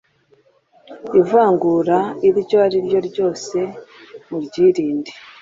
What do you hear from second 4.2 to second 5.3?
muryirinde.